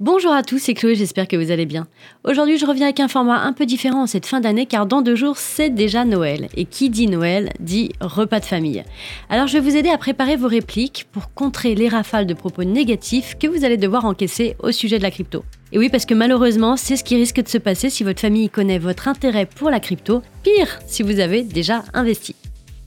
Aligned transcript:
Bonjour 0.00 0.32
à 0.32 0.42
tous, 0.42 0.58
c'est 0.58 0.72
Chloé, 0.72 0.94
j'espère 0.94 1.28
que 1.28 1.36
vous 1.36 1.50
allez 1.50 1.66
bien. 1.66 1.86
Aujourd'hui, 2.24 2.56
je 2.56 2.64
reviens 2.64 2.86
avec 2.86 3.00
un 3.00 3.08
format 3.08 3.42
un 3.42 3.52
peu 3.52 3.66
différent 3.66 4.04
en 4.04 4.06
cette 4.06 4.24
fin 4.24 4.40
d'année 4.40 4.64
car 4.64 4.86
dans 4.86 5.02
deux 5.02 5.14
jours, 5.14 5.36
c'est 5.36 5.68
déjà 5.68 6.06
Noël. 6.06 6.48
Et 6.56 6.64
qui 6.64 6.88
dit 6.88 7.06
Noël 7.06 7.50
dit 7.60 7.92
repas 8.00 8.40
de 8.40 8.46
famille. 8.46 8.82
Alors, 9.28 9.46
je 9.46 9.58
vais 9.58 9.60
vous 9.60 9.76
aider 9.76 9.90
à 9.90 9.98
préparer 9.98 10.36
vos 10.36 10.48
répliques 10.48 11.06
pour 11.12 11.34
contrer 11.34 11.74
les 11.74 11.90
rafales 11.90 12.26
de 12.26 12.32
propos 12.32 12.64
négatifs 12.64 13.36
que 13.38 13.46
vous 13.46 13.62
allez 13.62 13.76
devoir 13.76 14.06
encaisser 14.06 14.56
au 14.60 14.72
sujet 14.72 14.96
de 14.96 15.02
la 15.02 15.10
crypto. 15.10 15.44
Et 15.70 15.78
oui, 15.78 15.90
parce 15.90 16.06
que 16.06 16.14
malheureusement, 16.14 16.78
c'est 16.78 16.96
ce 16.96 17.04
qui 17.04 17.16
risque 17.16 17.42
de 17.42 17.48
se 17.48 17.58
passer 17.58 17.90
si 17.90 18.02
votre 18.02 18.20
famille 18.20 18.48
connaît 18.48 18.78
votre 18.78 19.06
intérêt 19.06 19.44
pour 19.44 19.68
la 19.68 19.80
crypto, 19.80 20.22
pire 20.42 20.78
si 20.86 21.02
vous 21.02 21.20
avez 21.20 21.42
déjà 21.42 21.84
investi. 21.92 22.34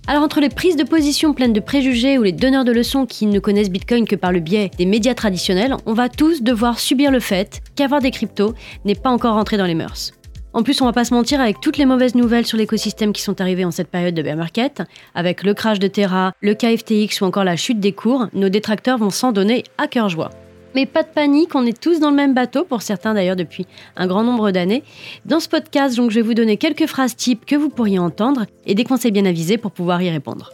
Alors 0.05 0.23
entre 0.23 0.41
les 0.41 0.49
prises 0.49 0.75
de 0.75 0.83
position 0.83 1.33
pleines 1.33 1.53
de 1.53 1.61
préjugés 1.61 2.17
ou 2.17 2.23
les 2.23 2.33
donneurs 2.33 2.65
de 2.65 2.73
leçons 2.73 3.05
qui 3.05 3.25
ne 3.25 3.39
connaissent 3.39 3.69
Bitcoin 3.69 4.05
que 4.05 4.17
par 4.17 4.33
le 4.33 4.41
biais 4.41 4.69
des 4.77 4.85
médias 4.85 5.13
traditionnels, 5.13 5.77
on 5.85 5.93
va 5.93 6.09
tous 6.09 6.43
devoir 6.43 6.77
subir 6.77 7.09
le 7.09 7.21
fait 7.21 7.61
qu'avoir 7.75 8.01
des 8.01 8.11
cryptos 8.11 8.53
n'est 8.83 8.95
pas 8.95 9.09
encore 9.09 9.35
rentré 9.35 9.55
dans 9.55 9.65
les 9.65 9.75
mœurs. 9.75 10.11
En 10.51 10.61
plus, 10.61 10.81
on 10.81 10.85
va 10.85 10.91
pas 10.91 11.05
se 11.05 11.13
mentir 11.13 11.39
avec 11.39 11.61
toutes 11.61 11.77
les 11.77 11.85
mauvaises 11.85 12.15
nouvelles 12.15 12.45
sur 12.45 12.57
l'écosystème 12.57 13.13
qui 13.13 13.21
sont 13.21 13.39
arrivées 13.39 13.65
en 13.65 13.71
cette 13.71 13.87
période 13.87 14.13
de 14.13 14.21
bear 14.21 14.35
market, 14.35 14.83
avec 15.15 15.41
le 15.41 15.53
crash 15.53 15.79
de 15.79 15.87
Terra, 15.87 16.33
le 16.41 16.53
KFTX 16.53 17.21
ou 17.21 17.25
encore 17.25 17.45
la 17.45 17.55
chute 17.55 17.79
des 17.79 17.93
cours, 17.93 18.27
nos 18.33 18.49
détracteurs 18.49 18.97
vont 18.97 19.09
s'en 19.09 19.31
donner 19.31 19.63
à 19.77 19.87
cœur 19.87 20.09
joie. 20.09 20.29
Mais 20.75 20.85
pas 20.85 21.03
de 21.03 21.07
panique, 21.07 21.55
on 21.55 21.65
est 21.65 21.79
tous 21.79 21.99
dans 21.99 22.09
le 22.09 22.15
même 22.15 22.33
bateau, 22.33 22.63
pour 22.63 22.81
certains 22.81 23.13
d'ailleurs 23.13 23.35
depuis 23.35 23.65
un 23.95 24.07
grand 24.07 24.23
nombre 24.23 24.51
d'années. 24.51 24.83
Dans 25.25 25.39
ce 25.39 25.49
podcast, 25.49 25.95
je 25.95 26.15
vais 26.15 26.21
vous 26.21 26.33
donner 26.33 26.57
quelques 26.57 26.87
phrases 26.87 27.15
types 27.15 27.45
que 27.45 27.55
vous 27.55 27.69
pourriez 27.69 27.99
entendre 27.99 28.45
et 28.65 28.75
des 28.75 28.83
conseils 28.83 29.11
bien 29.11 29.25
avisés 29.25 29.57
pour 29.57 29.71
pouvoir 29.71 30.01
y 30.01 30.09
répondre. 30.09 30.51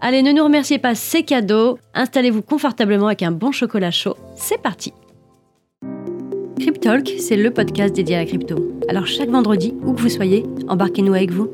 Allez, 0.00 0.22
ne 0.22 0.32
nous 0.32 0.44
remerciez 0.44 0.78
pas, 0.78 0.94
c'est 0.94 1.24
cadeau. 1.24 1.78
Installez-vous 1.92 2.42
confortablement 2.42 3.08
avec 3.08 3.22
un 3.22 3.32
bon 3.32 3.50
chocolat 3.50 3.90
chaud. 3.90 4.16
C'est 4.36 4.62
parti. 4.62 4.92
Cryptalk, 6.58 7.08
c'est 7.18 7.36
le 7.36 7.50
podcast 7.50 7.94
dédié 7.94 8.16
à 8.16 8.18
la 8.20 8.26
crypto. 8.26 8.56
Alors 8.88 9.06
chaque 9.06 9.30
vendredi, 9.30 9.74
où 9.84 9.92
que 9.92 10.00
vous 10.00 10.08
soyez, 10.08 10.44
embarquez-nous 10.68 11.14
avec 11.14 11.30
vous. 11.30 11.50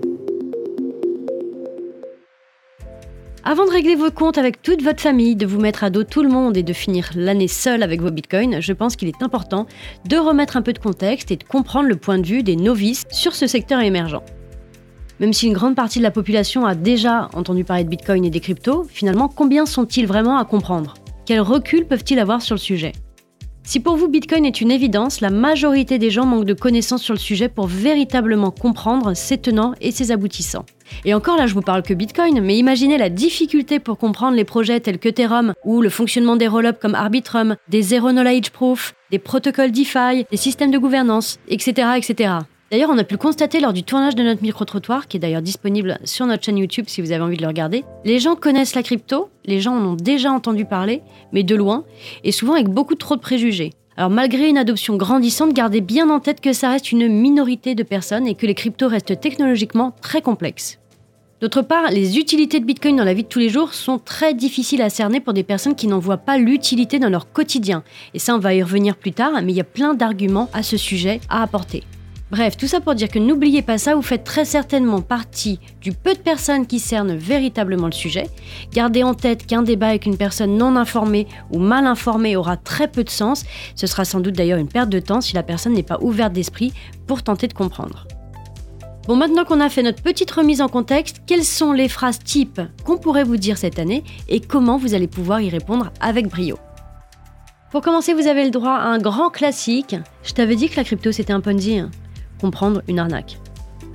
Avant 3.46 3.66
de 3.66 3.70
régler 3.70 3.94
vos 3.94 4.10
comptes 4.10 4.38
avec 4.38 4.62
toute 4.62 4.80
votre 4.80 5.02
famille, 5.02 5.36
de 5.36 5.44
vous 5.44 5.60
mettre 5.60 5.84
à 5.84 5.90
dos 5.90 6.02
tout 6.02 6.22
le 6.22 6.30
monde 6.30 6.56
et 6.56 6.62
de 6.62 6.72
finir 6.72 7.10
l'année 7.14 7.46
seul 7.46 7.82
avec 7.82 8.00
vos 8.00 8.10
bitcoins, 8.10 8.62
je 8.62 8.72
pense 8.72 8.96
qu'il 8.96 9.06
est 9.06 9.22
important 9.22 9.66
de 10.08 10.16
remettre 10.16 10.56
un 10.56 10.62
peu 10.62 10.72
de 10.72 10.78
contexte 10.78 11.30
et 11.30 11.36
de 11.36 11.44
comprendre 11.44 11.86
le 11.86 11.96
point 11.96 12.16
de 12.16 12.26
vue 12.26 12.42
des 12.42 12.56
novices 12.56 13.04
sur 13.10 13.34
ce 13.34 13.46
secteur 13.46 13.80
émergent. 13.80 14.22
Même 15.20 15.34
si 15.34 15.46
une 15.46 15.52
grande 15.52 15.76
partie 15.76 15.98
de 15.98 16.04
la 16.04 16.10
population 16.10 16.64
a 16.64 16.74
déjà 16.74 17.28
entendu 17.34 17.64
parler 17.64 17.84
de 17.84 17.90
bitcoin 17.90 18.24
et 18.24 18.30
des 18.30 18.40
cryptos, 18.40 18.84
finalement, 18.88 19.28
combien 19.28 19.66
sont-ils 19.66 20.06
vraiment 20.06 20.38
à 20.38 20.46
comprendre? 20.46 20.94
Quel 21.26 21.42
recul 21.42 21.84
peuvent-ils 21.84 22.18
avoir 22.18 22.40
sur 22.40 22.54
le 22.54 22.60
sujet? 22.60 22.92
Si 23.62 23.78
pour 23.78 23.96
vous 23.96 24.08
Bitcoin 24.08 24.46
est 24.46 24.62
une 24.62 24.70
évidence, 24.70 25.20
la 25.20 25.30
majorité 25.30 25.98
des 25.98 26.08
gens 26.08 26.24
manquent 26.24 26.46
de 26.46 26.54
connaissances 26.54 27.02
sur 27.02 27.14
le 27.14 27.20
sujet 27.20 27.50
pour 27.50 27.66
véritablement 27.66 28.50
comprendre 28.50 29.12
ses 29.12 29.36
tenants 29.36 29.74
et 29.82 29.90
ses 29.90 30.12
aboutissants. 30.12 30.64
Et 31.04 31.14
encore 31.14 31.36
là, 31.36 31.46
je 31.46 31.54
vous 31.54 31.62
parle 31.62 31.82
que 31.82 31.94
Bitcoin, 31.94 32.40
mais 32.40 32.56
imaginez 32.56 32.98
la 32.98 33.08
difficulté 33.08 33.78
pour 33.78 33.98
comprendre 33.98 34.36
les 34.36 34.44
projets 34.44 34.80
tels 34.80 34.98
que 34.98 35.08
Ethereum 35.08 35.54
ou 35.64 35.80
le 35.80 35.88
fonctionnement 35.88 36.36
des 36.36 36.48
rollups 36.48 36.80
comme 36.80 36.94
Arbitrum, 36.94 37.56
des 37.68 37.82
Zero 37.82 38.10
Knowledge 38.10 38.50
Proof, 38.50 38.94
des 39.10 39.18
protocoles 39.18 39.70
DeFi, 39.70 40.26
des 40.30 40.36
systèmes 40.36 40.70
de 40.70 40.78
gouvernance, 40.78 41.38
etc., 41.48 41.88
etc. 41.96 42.34
D'ailleurs, 42.70 42.90
on 42.90 42.98
a 42.98 43.04
pu 43.04 43.14
le 43.14 43.18
constater 43.18 43.60
lors 43.60 43.72
du 43.72 43.84
tournage 43.84 44.16
de 44.16 44.22
notre 44.22 44.42
micro-trottoir, 44.42 45.06
qui 45.06 45.18
est 45.18 45.20
d'ailleurs 45.20 45.42
disponible 45.42 45.98
sur 46.02 46.26
notre 46.26 46.42
chaîne 46.42 46.58
YouTube 46.58 46.86
si 46.88 47.00
vous 47.00 47.12
avez 47.12 47.22
envie 47.22 47.36
de 47.36 47.42
le 47.42 47.48
regarder. 47.48 47.84
Les 48.04 48.18
gens 48.18 48.34
connaissent 48.34 48.74
la 48.74 48.82
crypto, 48.82 49.28
les 49.44 49.60
gens 49.60 49.76
en 49.76 49.84
ont 49.84 49.94
déjà 49.94 50.32
entendu 50.32 50.64
parler, 50.64 51.02
mais 51.32 51.44
de 51.44 51.54
loin, 51.54 51.84
et 52.24 52.32
souvent 52.32 52.54
avec 52.54 52.68
beaucoup 52.68 52.96
trop 52.96 53.14
de 53.14 53.20
préjugés. 53.20 53.74
Alors 53.96 54.10
malgré 54.10 54.48
une 54.48 54.58
adoption 54.58 54.96
grandissante, 54.96 55.52
gardez 55.52 55.80
bien 55.80 56.10
en 56.10 56.18
tête 56.18 56.40
que 56.40 56.52
ça 56.52 56.68
reste 56.68 56.90
une 56.90 57.06
minorité 57.06 57.76
de 57.76 57.84
personnes 57.84 58.26
et 58.26 58.34
que 58.34 58.46
les 58.46 58.54
cryptos 58.54 58.88
restent 58.88 59.20
technologiquement 59.20 59.94
très 60.00 60.20
complexes. 60.20 60.80
D'autre 61.40 61.62
part, 61.62 61.90
les 61.90 62.16
utilités 62.18 62.60
de 62.60 62.64
Bitcoin 62.64 62.96
dans 62.96 63.04
la 63.04 63.12
vie 63.12 63.24
de 63.24 63.28
tous 63.28 63.40
les 63.40 63.48
jours 63.48 63.74
sont 63.74 63.98
très 63.98 64.34
difficiles 64.34 64.80
à 64.80 64.88
cerner 64.88 65.20
pour 65.20 65.32
des 65.32 65.42
personnes 65.42 65.74
qui 65.74 65.88
n'en 65.88 65.98
voient 65.98 66.16
pas 66.16 66.38
l'utilité 66.38 66.98
dans 66.98 67.10
leur 67.10 67.32
quotidien. 67.32 67.82
Et 68.14 68.18
ça, 68.18 68.34
on 68.34 68.38
va 68.38 68.54
y 68.54 68.62
revenir 68.62 68.96
plus 68.96 69.12
tard, 69.12 69.32
mais 69.42 69.52
il 69.52 69.56
y 69.56 69.60
a 69.60 69.64
plein 69.64 69.94
d'arguments 69.94 70.48
à 70.52 70.62
ce 70.62 70.76
sujet 70.76 71.20
à 71.28 71.42
apporter. 71.42 71.82
Bref, 72.30 72.56
tout 72.56 72.66
ça 72.66 72.80
pour 72.80 72.94
dire 72.94 73.08
que 73.08 73.18
n'oubliez 73.18 73.62
pas 73.62 73.78
ça, 73.78 73.94
vous 73.94 74.02
faites 74.02 74.24
très 74.24 74.44
certainement 74.44 75.02
partie 75.02 75.60
du 75.80 75.92
peu 75.92 76.14
de 76.14 76.18
personnes 76.18 76.66
qui 76.66 76.78
cernent 76.78 77.14
véritablement 77.14 77.86
le 77.86 77.92
sujet. 77.92 78.28
Gardez 78.72 79.02
en 79.02 79.14
tête 79.14 79.46
qu'un 79.46 79.62
débat 79.62 79.88
avec 79.88 80.06
une 80.06 80.16
personne 80.16 80.56
non 80.56 80.76
informée 80.76 81.26
ou 81.52 81.58
mal 81.58 81.86
informée 81.86 82.36
aura 82.36 82.56
très 82.56 82.88
peu 82.88 83.04
de 83.04 83.10
sens. 83.10 83.44
Ce 83.76 83.86
sera 83.86 84.04
sans 84.04 84.20
doute 84.20 84.34
d'ailleurs 84.34 84.58
une 84.58 84.68
perte 84.68 84.88
de 84.88 85.00
temps 85.00 85.20
si 85.20 85.34
la 85.34 85.42
personne 85.42 85.74
n'est 85.74 85.82
pas 85.82 85.98
ouverte 86.00 86.32
d'esprit 86.32 86.72
pour 87.06 87.22
tenter 87.22 87.48
de 87.48 87.54
comprendre. 87.54 88.06
Bon, 89.06 89.16
maintenant 89.16 89.44
qu'on 89.44 89.60
a 89.60 89.68
fait 89.68 89.82
notre 89.82 90.02
petite 90.02 90.30
remise 90.30 90.62
en 90.62 90.68
contexte, 90.68 91.22
quelles 91.26 91.44
sont 91.44 91.72
les 91.72 91.88
phrases 91.88 92.18
types 92.18 92.60
qu'on 92.84 92.96
pourrait 92.96 93.24
vous 93.24 93.36
dire 93.36 93.58
cette 93.58 93.78
année 93.78 94.02
et 94.28 94.40
comment 94.40 94.78
vous 94.78 94.94
allez 94.94 95.08
pouvoir 95.08 95.40
y 95.40 95.50
répondre 95.50 95.92
avec 96.00 96.28
brio? 96.28 96.58
Pour 97.70 97.82
commencer, 97.82 98.14
vous 98.14 98.28
avez 98.28 98.44
le 98.44 98.50
droit 98.50 98.72
à 98.72 98.86
un 98.86 98.98
grand 98.98 99.30
classique. 99.30 99.96
Je 100.22 100.32
t'avais 100.32 100.56
dit 100.56 100.68
que 100.68 100.76
la 100.76 100.84
crypto 100.84 101.12
c'était 101.12 101.32
un 101.32 101.40
Ponzi. 101.40 101.78
Hein 101.78 101.90
comprendre 102.44 102.82
une 102.88 102.98
arnaque. 102.98 103.38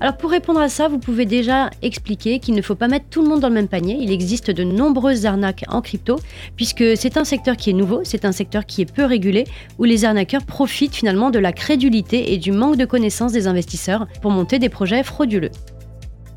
Alors 0.02 0.16
pour 0.16 0.32
répondre 0.32 0.62
à 0.62 0.70
ça, 0.70 0.88
vous 0.88 0.98
pouvez 0.98 1.26
déjà 1.26 1.70
expliquer 1.82 2.40
qu'il 2.40 2.56
ne 2.56 2.62
faut 2.62 2.76
pas 2.76 2.88
mettre 2.88 3.08
tout 3.10 3.22
le 3.22 3.28
monde 3.28 3.42
dans 3.42 3.50
le 3.50 3.54
même 3.54 3.68
panier. 3.68 3.98
Il 4.00 4.12
existe 4.12 4.50
de 4.50 4.64
nombreuses 4.64 5.26
arnaques 5.26 5.66
en 5.68 5.82
crypto, 5.82 6.18
puisque 6.56 6.96
c'est 6.96 7.18
un 7.18 7.26
secteur 7.26 7.58
qui 7.58 7.72
est 7.72 7.74
nouveau, 7.74 8.02
c'est 8.06 8.24
un 8.24 8.32
secteur 8.32 8.66
qui 8.66 8.82
est 8.82 8.92
peu 8.92 9.04
régulé, 9.04 9.44
où 9.78 9.84
les 9.84 10.06
arnaqueurs 10.06 10.46
profitent 10.46 10.96
finalement 10.96 11.32
de 11.32 11.40
la 11.40 11.52
crédulité 11.52 12.34
et 12.34 12.38
du 12.38 12.54
manque 12.54 12.78
de 12.78 12.86
connaissances 12.86 13.34
des 13.34 13.48
investisseurs 13.48 14.08
pour 14.22 14.32
monter 14.32 14.58
des 14.58 14.70
projets 14.70 15.04
frauduleux. 15.04 15.52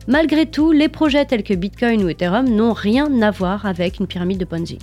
Malgré 0.09 0.47
tout, 0.47 0.73
les 0.73 0.89
projets 0.89 1.25
tels 1.25 1.45
que 1.45 1.55
Bitcoin 1.55 2.03
ou 2.03 2.09
Ethereum 2.09 2.49
n'ont 2.49 2.73
rien 2.73 3.23
à 3.23 3.31
voir 3.31 3.65
avec 3.67 4.01
une 4.01 4.09
pyramide 4.09 4.39
de 4.39 4.45
Ponzi. 4.45 4.79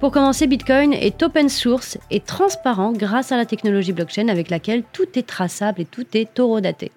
Pour 0.00 0.12
commencer, 0.12 0.46
Bitcoin 0.46 0.94
est 0.94 1.22
open 1.22 1.50
source 1.50 1.98
et 2.10 2.20
transparent 2.20 2.92
grâce 2.92 3.32
à 3.32 3.36
la 3.36 3.44
technologie 3.44 3.92
blockchain 3.92 4.28
avec 4.28 4.48
laquelle 4.48 4.82
tout 4.94 5.18
est 5.18 5.26
traçable 5.26 5.82
et 5.82 5.84
tout 5.84 6.06
est 6.14 6.32
taureau-daté. 6.32 6.90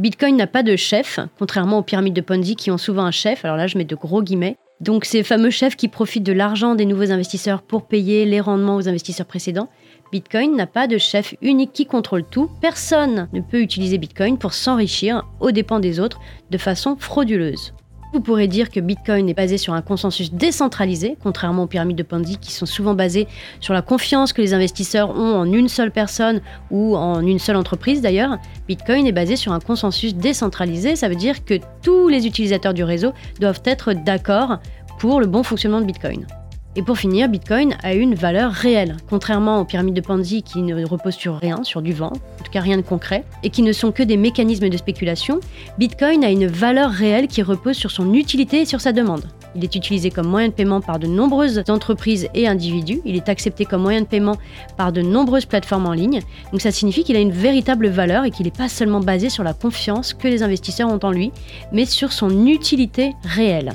Bitcoin 0.00 0.34
n'a 0.34 0.46
pas 0.46 0.62
de 0.62 0.76
chef, 0.76 1.20
contrairement 1.38 1.76
aux 1.76 1.82
pyramides 1.82 2.14
de 2.14 2.22
Ponzi 2.22 2.56
qui 2.56 2.70
ont 2.70 2.78
souvent 2.78 3.04
un 3.04 3.10
chef, 3.10 3.44
alors 3.44 3.58
là 3.58 3.66
je 3.66 3.76
mets 3.76 3.84
de 3.84 3.94
gros 3.94 4.22
guillemets. 4.22 4.56
Donc 4.80 5.04
ces 5.04 5.22
fameux 5.22 5.50
chefs 5.50 5.76
qui 5.76 5.88
profitent 5.88 6.24
de 6.24 6.32
l'argent 6.32 6.74
des 6.74 6.86
nouveaux 6.86 7.12
investisseurs 7.12 7.60
pour 7.60 7.86
payer 7.86 8.24
les 8.24 8.40
rendements 8.40 8.76
aux 8.76 8.88
investisseurs 8.88 9.26
précédents. 9.26 9.68
Bitcoin 10.10 10.56
n'a 10.56 10.66
pas 10.66 10.86
de 10.86 10.96
chef 10.96 11.34
unique 11.42 11.74
qui 11.74 11.84
contrôle 11.84 12.24
tout. 12.24 12.48
Personne 12.62 13.28
ne 13.34 13.42
peut 13.42 13.60
utiliser 13.60 13.98
Bitcoin 13.98 14.38
pour 14.38 14.54
s'enrichir 14.54 15.26
aux 15.38 15.50
dépens 15.50 15.80
des 15.80 16.00
autres 16.00 16.18
de 16.50 16.56
façon 16.56 16.96
frauduleuse. 16.98 17.74
Vous 18.12 18.20
pourrez 18.20 18.48
dire 18.48 18.70
que 18.70 18.80
Bitcoin 18.80 19.28
est 19.28 19.34
basé 19.34 19.56
sur 19.56 19.72
un 19.72 19.82
consensus 19.82 20.32
décentralisé, 20.32 21.16
contrairement 21.22 21.62
aux 21.62 21.66
pyramides 21.68 21.96
de 21.96 22.02
Ponzi 22.02 22.38
qui 22.38 22.52
sont 22.52 22.66
souvent 22.66 22.94
basées 22.94 23.28
sur 23.60 23.72
la 23.72 23.82
confiance 23.82 24.32
que 24.32 24.42
les 24.42 24.52
investisseurs 24.52 25.10
ont 25.10 25.36
en 25.36 25.52
une 25.52 25.68
seule 25.68 25.92
personne 25.92 26.40
ou 26.72 26.96
en 26.96 27.24
une 27.24 27.38
seule 27.38 27.54
entreprise 27.54 28.00
d'ailleurs. 28.00 28.38
Bitcoin 28.66 29.06
est 29.06 29.12
basé 29.12 29.36
sur 29.36 29.52
un 29.52 29.60
consensus 29.60 30.16
décentralisé, 30.16 30.96
ça 30.96 31.08
veut 31.08 31.14
dire 31.14 31.44
que 31.44 31.54
tous 31.82 32.08
les 32.08 32.26
utilisateurs 32.26 32.74
du 32.74 32.82
réseau 32.82 33.12
doivent 33.38 33.62
être 33.64 33.92
d'accord 33.92 34.58
pour 34.98 35.20
le 35.20 35.28
bon 35.28 35.44
fonctionnement 35.44 35.80
de 35.80 35.86
Bitcoin. 35.86 36.26
Et 36.76 36.82
pour 36.82 36.98
finir, 36.98 37.28
Bitcoin 37.28 37.76
a 37.82 37.94
une 37.94 38.14
valeur 38.14 38.52
réelle, 38.52 38.96
contrairement 39.08 39.60
aux 39.60 39.64
pyramides 39.64 39.94
de 39.94 40.00
Ponzi 40.00 40.44
qui 40.44 40.62
ne 40.62 40.84
reposent 40.84 41.16
sur 41.16 41.36
rien, 41.36 41.64
sur 41.64 41.82
du 41.82 41.92
vent, 41.92 42.12
en 42.12 42.44
tout 42.44 42.52
cas 42.52 42.60
rien 42.60 42.76
de 42.76 42.82
concret, 42.82 43.24
et 43.42 43.50
qui 43.50 43.62
ne 43.62 43.72
sont 43.72 43.90
que 43.90 44.04
des 44.04 44.16
mécanismes 44.16 44.68
de 44.68 44.76
spéculation. 44.76 45.40
Bitcoin 45.78 46.22
a 46.22 46.30
une 46.30 46.46
valeur 46.46 46.92
réelle 46.92 47.26
qui 47.26 47.42
repose 47.42 47.76
sur 47.76 47.90
son 47.90 48.14
utilité 48.14 48.60
et 48.60 48.66
sur 48.66 48.80
sa 48.80 48.92
demande. 48.92 49.24
Il 49.56 49.64
est 49.64 49.74
utilisé 49.74 50.10
comme 50.10 50.28
moyen 50.28 50.46
de 50.46 50.52
paiement 50.52 50.80
par 50.80 51.00
de 51.00 51.08
nombreuses 51.08 51.60
entreprises 51.68 52.28
et 52.34 52.46
individus. 52.46 53.00
Il 53.04 53.16
est 53.16 53.28
accepté 53.28 53.64
comme 53.64 53.82
moyen 53.82 54.02
de 54.02 54.06
paiement 54.06 54.36
par 54.76 54.92
de 54.92 55.02
nombreuses 55.02 55.46
plateformes 55.46 55.86
en 55.86 55.92
ligne. 55.92 56.20
Donc 56.52 56.60
ça 56.60 56.70
signifie 56.70 57.02
qu'il 57.02 57.16
a 57.16 57.20
une 57.20 57.32
véritable 57.32 57.88
valeur 57.88 58.24
et 58.24 58.30
qu'il 58.30 58.46
n'est 58.46 58.52
pas 58.52 58.68
seulement 58.68 59.00
basé 59.00 59.28
sur 59.28 59.42
la 59.42 59.54
confiance 59.54 60.14
que 60.14 60.28
les 60.28 60.44
investisseurs 60.44 60.88
ont 60.88 61.00
en 61.02 61.10
lui, 61.10 61.32
mais 61.72 61.84
sur 61.84 62.12
son 62.12 62.46
utilité 62.46 63.14
réelle. 63.24 63.72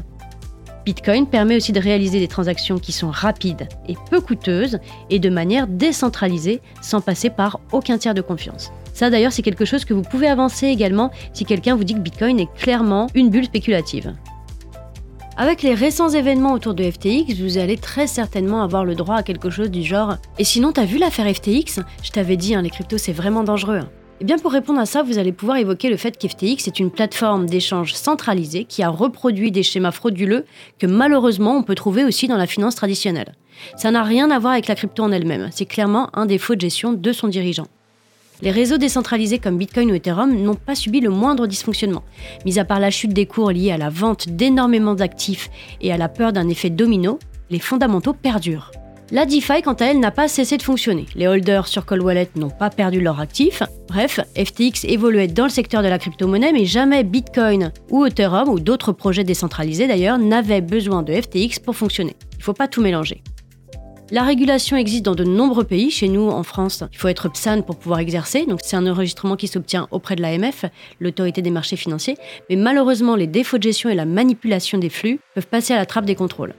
Bitcoin 0.85 1.25
permet 1.25 1.55
aussi 1.55 1.71
de 1.71 1.79
réaliser 1.79 2.19
des 2.19 2.27
transactions 2.27 2.77
qui 2.77 2.91
sont 2.91 3.09
rapides 3.09 3.67
et 3.89 3.95
peu 4.11 4.21
coûteuses 4.21 4.79
et 5.09 5.17
de 5.17 5.29
manière 5.29 5.65
décentralisée 5.65 6.61
sans 6.81 7.01
passer 7.01 7.31
par 7.31 7.59
aucun 7.71 7.97
tiers 7.97 8.13
de 8.13 8.21
confiance. 8.21 8.71
Ça 8.93 9.09
d'ailleurs 9.09 9.31
c'est 9.31 9.41
quelque 9.41 9.65
chose 9.65 9.83
que 9.83 9.95
vous 9.95 10.03
pouvez 10.03 10.27
avancer 10.27 10.67
également 10.67 11.11
si 11.33 11.43
quelqu'un 11.43 11.75
vous 11.75 11.83
dit 11.83 11.95
que 11.95 11.99
Bitcoin 11.99 12.39
est 12.39 12.53
clairement 12.53 13.07
une 13.15 13.31
bulle 13.31 13.45
spéculative. 13.45 14.13
Avec 15.37 15.63
les 15.63 15.73
récents 15.73 16.09
événements 16.09 16.53
autour 16.53 16.75
de 16.75 16.89
FTX, 16.89 17.41
vous 17.41 17.57
allez 17.57 17.77
très 17.77 18.07
certainement 18.07 18.61
avoir 18.61 18.85
le 18.85 18.95
droit 18.95 19.17
à 19.17 19.23
quelque 19.23 19.49
chose 19.49 19.69
du 19.69 19.83
genre 19.83 20.15
Et 20.39 20.45
sinon, 20.45 20.71
t'as 20.71 20.85
vu 20.85 20.97
l'affaire 20.97 21.27
FTX 21.27 21.81
Je 22.03 22.11
t'avais 22.11 22.37
dit, 22.37 22.55
hein, 22.55 22.61
les 22.61 22.69
cryptos 22.69 22.97
c'est 22.97 23.11
vraiment 23.11 23.43
dangereux. 23.43 23.81
Eh 24.21 24.23
bien, 24.23 24.37
pour 24.37 24.53
répondre 24.53 24.79
à 24.79 24.85
ça, 24.85 25.03
vous 25.03 25.17
allez 25.17 25.33
pouvoir 25.33 25.57
évoquer 25.57 25.89
le 25.89 25.97
fait 25.97 26.17
qu'FTX 26.17 26.67
est 26.67 26.79
une 26.79 26.89
plateforme 26.89 27.47
d'échange 27.47 27.93
centralisée 27.93 28.63
qui 28.63 28.81
a 28.81 28.87
reproduit 28.87 29.51
des 29.51 29.61
schémas 29.61 29.91
frauduleux 29.91 30.45
que 30.79 30.87
malheureusement 30.87 31.57
on 31.57 31.63
peut 31.63 31.75
trouver 31.75 32.05
aussi 32.05 32.27
dans 32.27 32.37
la 32.37 32.47
finance 32.47 32.75
traditionnelle. 32.75 33.35
Ça 33.75 33.91
n'a 33.91 34.03
rien 34.03 34.31
à 34.31 34.39
voir 34.39 34.53
avec 34.53 34.67
la 34.67 34.75
crypto 34.75 35.03
en 35.03 35.11
elle-même, 35.11 35.49
c'est 35.51 35.65
clairement 35.65 36.09
un 36.13 36.25
défaut 36.25 36.55
de 36.55 36.61
gestion 36.61 36.93
de 36.93 37.11
son 37.11 37.27
dirigeant. 37.27 37.67
Les 38.41 38.51
réseaux 38.51 38.77
décentralisés 38.77 39.39
comme 39.39 39.57
Bitcoin 39.57 39.91
ou 39.91 39.95
Ethereum 39.95 40.33
n'ont 40.33 40.55
pas 40.55 40.75
subi 40.75 41.01
le 41.01 41.09
moindre 41.09 41.47
dysfonctionnement. 41.47 42.03
Mis 42.45 42.57
à 42.57 42.65
part 42.65 42.79
la 42.79 42.91
chute 42.91 43.13
des 43.13 43.25
cours 43.25 43.51
liée 43.51 43.71
à 43.71 43.77
la 43.77 43.89
vente 43.89 44.29
d'énormément 44.29 44.93
d'actifs 44.93 45.49
et 45.81 45.91
à 45.91 45.97
la 45.97 46.09
peur 46.09 46.31
d'un 46.31 46.47
effet 46.49 46.69
domino, 46.69 47.19
les 47.49 47.59
fondamentaux 47.59 48.13
perdurent. 48.13 48.71
La 49.11 49.27
DeFi, 49.27 49.61
quant 49.63 49.73
à 49.73 49.85
elle, 49.85 49.99
n'a 49.99 50.09
pas 50.09 50.27
cessé 50.27 50.57
de 50.57 50.63
fonctionner. 50.63 51.05
Les 51.13 51.27
holders 51.27 51.67
sur 51.67 51.85
Cold 51.85 52.01
Wallet 52.01 52.29
n'ont 52.35 52.49
pas 52.49 52.71
perdu 52.71 53.01
leurs 53.01 53.19
actifs. 53.19 53.61
Bref, 53.87 54.19
FTX 54.35 54.83
évoluait 54.85 55.27
dans 55.27 55.43
le 55.43 55.51
secteur 55.51 55.83
de 55.83 55.87
la 55.87 55.99
crypto-monnaie, 55.99 56.51
mais 56.51 56.65
jamais 56.65 57.03
Bitcoin 57.03 57.71
ou 57.91 58.07
Ethereum 58.07 58.49
ou 58.49 58.59
d'autres 58.59 58.93
projets 58.93 59.23
décentralisés 59.23 59.87
d'ailleurs 59.87 60.17
n'avaient 60.17 60.61
besoin 60.61 61.03
de 61.03 61.13
FTX 61.13 61.59
pour 61.63 61.75
fonctionner. 61.75 62.15
Il 62.33 62.39
ne 62.39 62.43
faut 62.43 62.53
pas 62.53 62.67
tout 62.67 62.81
mélanger. 62.81 63.21
La 64.09 64.23
régulation 64.23 64.75
existe 64.75 65.05
dans 65.05 65.15
de 65.15 65.23
nombreux 65.23 65.65
pays. 65.65 65.91
Chez 65.91 66.07
nous, 66.07 66.29
en 66.29 66.41
France, 66.41 66.83
il 66.91 66.97
faut 66.97 67.07
être 67.07 67.29
PSAN 67.29 67.61
pour 67.61 67.77
pouvoir 67.77 67.99
exercer. 67.99 68.47
Donc, 68.47 68.59
c'est 68.63 68.75
un 68.75 68.87
enregistrement 68.87 69.35
qui 69.35 69.47
s'obtient 69.47 69.87
auprès 69.91 70.15
de 70.15 70.23
l'AMF, 70.23 70.65
l'autorité 70.99 71.43
des 71.43 71.51
marchés 71.51 71.75
financiers. 71.75 72.17
Mais 72.49 72.55
malheureusement, 72.55 73.15
les 73.15 73.27
défauts 73.27 73.57
de 73.57 73.63
gestion 73.63 73.89
et 73.89 73.95
la 73.95 74.05
manipulation 74.05 74.79
des 74.79 74.89
flux 74.89 75.19
peuvent 75.35 75.47
passer 75.47 75.73
à 75.73 75.77
la 75.77 75.85
trappe 75.85 76.05
des 76.05 76.15
contrôles. 76.15 76.55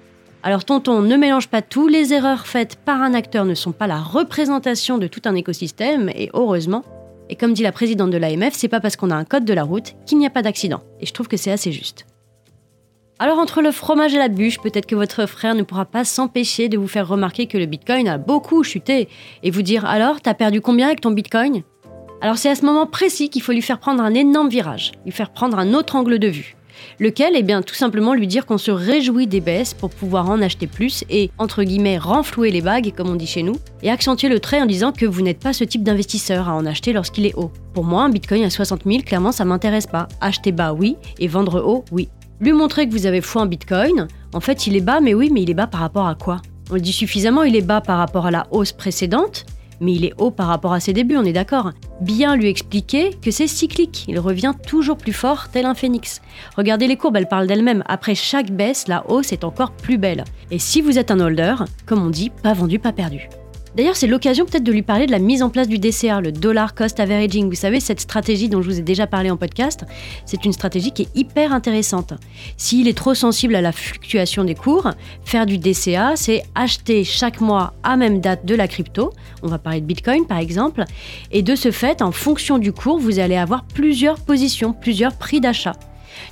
Alors 0.47 0.65
tonton, 0.65 1.03
ne 1.03 1.17
mélange 1.17 1.49
pas 1.49 1.61
tout, 1.61 1.89
les 1.89 2.13
erreurs 2.13 2.47
faites 2.47 2.77
par 2.77 3.03
un 3.03 3.15
acteur 3.15 3.45
ne 3.45 3.55
sont 3.57 3.73
pas 3.73 3.89
la 3.89 3.99
représentation 3.99 4.97
de 4.97 5.09
tout 5.09 5.23
un 5.25 5.35
écosystème, 5.35 6.09
et 6.11 6.31
heureusement. 6.35 6.85
Et 7.29 7.35
comme 7.35 7.53
dit 7.53 7.65
la 7.65 7.73
présidente 7.73 8.13
de 8.13 8.17
l'AMF, 8.17 8.55
c'est 8.55 8.69
pas 8.69 8.79
parce 8.79 8.95
qu'on 8.95 9.11
a 9.11 9.17
un 9.17 9.25
code 9.25 9.45
de 9.45 9.53
la 9.53 9.65
route 9.65 9.97
qu'il 10.07 10.19
n'y 10.19 10.27
a 10.27 10.31
pas 10.31 10.43
d'accident. 10.43 10.85
Et 11.01 11.07
je 11.07 11.13
trouve 11.13 11.27
que 11.27 11.37
c'est 11.37 11.51
assez 11.51 11.73
juste. 11.73 12.07
Alors 13.19 13.41
entre 13.41 13.61
le 13.61 13.73
fromage 13.73 14.15
et 14.15 14.19
la 14.19 14.29
bûche, 14.29 14.61
peut-être 14.61 14.87
que 14.87 14.95
votre 14.95 15.27
frère 15.27 15.57
ne 15.57 15.65
pourra 15.65 15.85
pas 15.85 16.05
s'empêcher 16.05 16.69
de 16.69 16.79
vous 16.79 16.87
faire 16.87 17.09
remarquer 17.09 17.49
que 17.49 17.59
le 17.59 17.67
Bitcoin 17.67 18.07
a 18.07 18.17
beaucoup 18.17 18.63
chuté, 18.63 19.09
et 19.43 19.51
vous 19.51 19.63
dire 19.63 19.85
alors, 19.85 20.21
t'as 20.21 20.35
perdu 20.35 20.61
combien 20.61 20.87
avec 20.87 21.01
ton 21.01 21.11
Bitcoin? 21.11 21.65
Alors 22.21 22.39
c'est 22.39 22.51
à 22.51 22.55
ce 22.55 22.65
moment 22.65 22.87
précis 22.87 23.31
qu'il 23.31 23.43
faut 23.43 23.51
lui 23.51 23.63
faire 23.63 23.81
prendre 23.81 24.01
un 24.01 24.15
énorme 24.15 24.49
virage, 24.49 24.93
lui 25.05 25.11
faire 25.11 25.31
prendre 25.31 25.59
un 25.59 25.75
autre 25.75 25.97
angle 25.97 26.21
de 26.21 26.29
vue. 26.29 26.55
Lequel 26.99 27.33
Eh 27.35 27.43
bien, 27.43 27.63
tout 27.63 27.75
simplement 27.75 28.15
lui 28.15 28.27
dire 28.27 28.47
qu'on 28.47 28.59
se 28.59 28.71
réjouit 28.71 29.27
des 29.27 29.41
baisses 29.41 29.75
pour 29.75 29.91
pouvoir 29.91 30.31
en 30.31 30.41
acheter 30.43 30.67
plus 30.67 31.05
et, 31.11 31.31
entre 31.39 31.63
guillemets, 31.63 31.99
renflouer 31.99 32.51
les 32.51 32.61
bagues, 32.61 32.93
comme 32.97 33.11
on 33.11 33.15
dit 33.15 33.27
chez 33.27 33.43
nous, 33.43 33.57
et 33.83 33.91
accentuer 33.91 34.29
le 34.29 34.41
trait 34.41 34.61
en 34.61 34.67
disant 34.67 34.93
que 34.93 35.07
vous 35.07 35.23
n'êtes 35.23 35.41
pas 35.41 35.53
ce 35.53 35.65
type 35.65 35.83
d'investisseur 35.83 36.49
à 36.49 36.55
en 36.55 36.67
acheter 36.67 36.93
lorsqu'il 36.93 37.27
est 37.27 37.35
haut. 37.37 37.51
Pour 37.75 37.85
moi, 37.85 38.05
un 38.05 38.11
bitcoin 38.11 38.45
à 38.45 38.51
60 38.51 38.83
000, 38.85 39.03
clairement, 39.03 39.33
ça 39.33 39.45
m'intéresse 39.45 39.87
pas. 39.87 40.09
Acheter 40.21 40.53
bas, 40.53 40.73
oui, 40.73 40.97
et 41.19 41.29
vendre 41.29 41.63
haut, 41.63 41.85
oui. 41.93 42.09
Lui 42.41 42.53
montrer 42.53 42.87
que 42.87 42.93
vous 42.93 43.07
avez 43.07 43.21
foi 43.21 43.43
en 43.43 43.47
bitcoin, 43.47 44.09
en 44.35 44.41
fait, 44.41 44.67
il 44.67 44.77
est 44.77 44.81
bas, 44.81 45.01
mais 45.01 45.15
oui, 45.15 45.31
mais 45.33 45.43
il 45.43 45.51
est 45.51 45.55
bas 45.55 45.67
par 45.67 45.81
rapport 45.81 46.07
à 46.07 46.15
quoi? 46.15 46.43
On 46.71 46.75
le 46.75 46.81
dit 46.81 46.93
suffisamment, 46.93 47.45
il 47.45 47.57
est 47.57 47.63
bas 47.63 47.81
par 47.81 47.99
rapport 47.99 48.27
à 48.27 48.31
la 48.31 48.47
hausse 48.51 48.73
précédente, 48.73 49.47
mais 49.81 49.93
il 49.93 50.05
est 50.05 50.15
haut 50.19 50.31
par 50.31 50.49
rapport 50.49 50.73
à 50.73 50.81
ses 50.81 50.93
débuts, 50.93 51.17
on 51.17 51.25
est 51.25 51.33
d'accord. 51.33 51.73
Bien 52.01 52.37
lui 52.37 52.49
expliquer 52.49 53.11
que 53.23 53.31
c'est 53.31 53.47
cyclique, 53.47 54.05
il 54.09 54.19
revient 54.19 54.53
toujours 54.67 54.97
plus 54.97 55.13
fort 55.13 55.49
tel 55.49 55.67
un 55.67 55.75
phénix. 55.75 56.21
Regardez 56.57 56.87
les 56.87 56.97
courbes, 56.97 57.17
elles 57.17 57.29
parlent 57.29 57.47
d'elles-mêmes. 57.47 57.85
Après 57.87 58.15
chaque 58.15 58.51
baisse, 58.51 58.89
la 58.89 59.09
hausse 59.11 59.33
est 59.33 59.45
encore 59.45 59.73
plus 59.73 59.99
belle. 59.99 60.25
Et 60.51 60.59
si 60.59 60.81
vous 60.81 60.99
êtes 60.99 61.11
un 61.11 61.21
holder, 61.21 61.55
comme 61.87 62.05
on 62.05 62.11
dit, 62.11 62.31
pas 62.43 62.53
vendu, 62.53 62.79
pas 62.79 62.93
perdu. 62.93 63.29
D'ailleurs, 63.77 63.95
c'est 63.95 64.07
l'occasion 64.07 64.47
peut-être 64.47 64.65
de 64.65 64.73
lui 64.73 64.81
parler 64.81 65.05
de 65.05 65.11
la 65.11 65.19
mise 65.19 65.43
en 65.43 65.51
place 65.51 65.69
du 65.69 65.79
DCA, 65.79 66.23
le 66.23 66.33
Dollar 66.33 66.75
Cost 66.75 66.99
Averaging. 66.99 67.51
Vous 67.51 67.57
savez, 67.57 67.79
cette 67.79 68.01
stratégie 68.01 68.49
dont 68.49 68.63
je 68.63 68.71
vous 68.71 68.79
ai 68.79 68.83
déjà 68.83 69.07
parlé 69.07 69.31
en 69.31 69.37
podcast, 69.37 69.85
c'est 70.25 70.47
une 70.47 70.55
stratégie 70.55 70.93
qui 70.93 71.03
est 71.03 71.15
hyper 71.15 71.53
intéressante. 71.53 72.15
S'il 72.57 72.89
est 72.89 72.97
trop 72.97 73.13
sensible 73.13 73.55
à 73.55 73.61
la 73.61 73.73
fluctuation 73.73 74.45
des 74.45 74.55
cours, 74.55 74.93
faire 75.27 75.45
du 75.45 75.59
DCA, 75.59 76.17
c'est 76.17 76.43
acheter 76.55 77.05
chaque 77.05 77.43
mois 77.43 77.75
à 77.83 77.99
même 77.99 78.23
date 78.23 78.47
de 78.47 78.55
la 78.55 78.67
crypto. 78.67 79.13
On 79.43 79.49
va 79.49 79.59
parler 79.59 79.83
de 79.83 79.87
Bitcoin 79.87 80.27
par 80.27 80.39
exemple. 80.39 80.85
Et 81.31 81.43
de 81.43 81.55
ce 81.55 81.71
fait, 81.71 82.01
en 82.01 82.13
fonction 82.13 82.57
du 82.57 82.73
cours, 82.73 82.99
vous 82.99 83.19
allez 83.19 83.37
avoir 83.37 83.67
plusieurs 83.67 84.21
positions, 84.21 84.73
plusieurs 84.73 85.13
prix 85.19 85.43
d'achat. 85.43 85.75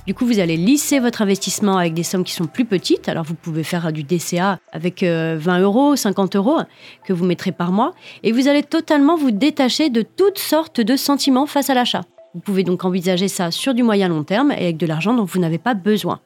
Du 0.07 0.13
coup, 0.13 0.25
vous 0.25 0.39
allez 0.39 0.57
lisser 0.57 0.99
votre 0.99 1.21
investissement 1.21 1.77
avec 1.77 1.93
des 1.93 2.03
sommes 2.03 2.23
qui 2.23 2.33
sont 2.33 2.45
plus 2.45 2.65
petites. 2.65 3.09
Alors, 3.09 3.23
vous 3.23 3.35
pouvez 3.35 3.63
faire 3.63 3.91
du 3.91 4.03
DCA 4.03 4.59
avec 4.71 5.03
20 5.03 5.07
euh, 5.07 5.61
euros, 5.61 5.95
50 5.95 6.35
euros 6.35 6.59
que 7.05 7.13
vous 7.13 7.25
mettrez 7.25 7.51
par 7.51 7.71
mois. 7.71 7.93
Et 8.23 8.31
vous 8.31 8.47
allez 8.47 8.63
totalement 8.63 9.15
vous 9.15 9.31
détacher 9.31 9.89
de 9.89 10.01
toutes 10.01 10.39
sortes 10.39 10.81
de 10.81 10.95
sentiments 10.95 11.45
face 11.45 11.69
à 11.69 11.73
l'achat. 11.73 12.01
Vous 12.33 12.41
pouvez 12.41 12.63
donc 12.63 12.83
envisager 12.83 13.27
ça 13.27 13.49
sur 13.49 13.73
du 13.73 13.81
moyen 13.81 14.09
long 14.09 14.23
terme 14.23 14.51
et 14.51 14.63
avec 14.63 14.77
de 14.77 14.85
l'argent 14.85 15.13
dont 15.13 15.23
vous 15.23 15.39
n'avez 15.39 15.57
pas 15.57 15.73
besoin. 15.73 16.19